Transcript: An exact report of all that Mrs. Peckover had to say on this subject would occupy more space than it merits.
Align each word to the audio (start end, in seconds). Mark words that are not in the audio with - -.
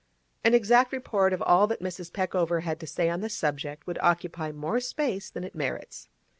An 0.43 0.55
exact 0.55 0.91
report 0.91 1.31
of 1.31 1.43
all 1.43 1.67
that 1.67 1.79
Mrs. 1.79 2.11
Peckover 2.11 2.61
had 2.61 2.79
to 2.79 2.87
say 2.87 3.07
on 3.07 3.21
this 3.21 3.35
subject 3.37 3.85
would 3.85 3.99
occupy 4.01 4.51
more 4.51 4.79
space 4.79 5.29
than 5.29 5.43
it 5.43 5.53
merits. 5.53 6.09